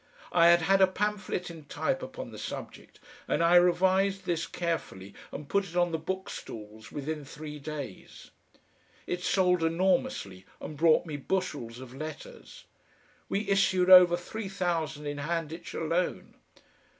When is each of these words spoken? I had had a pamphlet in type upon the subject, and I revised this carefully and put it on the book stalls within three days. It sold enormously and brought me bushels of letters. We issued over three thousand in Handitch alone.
I 0.31 0.47
had 0.47 0.63
had 0.63 0.81
a 0.81 0.87
pamphlet 0.87 1.51
in 1.51 1.65
type 1.65 2.01
upon 2.01 2.31
the 2.31 2.39
subject, 2.39 2.99
and 3.27 3.43
I 3.43 3.53
revised 3.55 4.25
this 4.25 4.47
carefully 4.47 5.13
and 5.31 5.47
put 5.47 5.65
it 5.69 5.75
on 5.75 5.91
the 5.91 5.99
book 5.99 6.27
stalls 6.27 6.91
within 6.91 7.23
three 7.23 7.59
days. 7.59 8.31
It 9.05 9.21
sold 9.21 9.61
enormously 9.61 10.43
and 10.59 10.75
brought 10.75 11.05
me 11.05 11.17
bushels 11.17 11.79
of 11.79 11.93
letters. 11.93 12.65
We 13.29 13.47
issued 13.47 13.91
over 13.91 14.17
three 14.17 14.49
thousand 14.49 15.05
in 15.05 15.19
Handitch 15.19 15.75
alone. 15.75 16.33